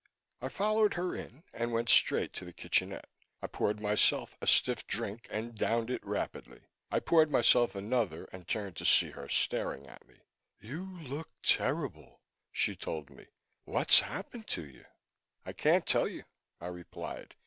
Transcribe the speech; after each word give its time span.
I 0.41 0.49
followed 0.49 0.95
her 0.95 1.15
in 1.15 1.43
and 1.53 1.71
went 1.71 1.87
straight 1.87 2.33
to 2.33 2.43
the 2.43 2.53
kitchenette. 2.53 3.05
I 3.39 3.45
poured 3.45 3.79
myself 3.79 4.35
a 4.41 4.47
stiff 4.47 4.87
drink 4.87 5.27
and 5.29 5.53
downed 5.55 5.91
it 5.91 6.03
rapidly. 6.03 6.61
I 6.89 6.99
poured 6.99 7.29
myself 7.29 7.75
another 7.75 8.25
and 8.33 8.47
turned 8.47 8.77
to 8.77 8.85
see 8.85 9.11
her 9.11 9.29
staring 9.29 9.85
at 9.85 10.07
me. 10.07 10.15
"You 10.59 10.85
look 11.01 11.29
terrible," 11.43 12.19
she 12.51 12.75
told 12.75 13.11
me. 13.11 13.27
"What's 13.65 13.99
happened 13.99 14.47
to 14.47 14.65
you?" 14.65 14.85
"I 15.45 15.53
can't 15.53 15.85
tell 15.85 16.07
you," 16.07 16.23
I 16.59 16.65
replied. 16.65 17.35